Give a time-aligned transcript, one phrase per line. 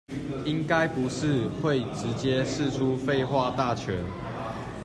[0.45, 4.03] 應該不是會直接釋出廢話大全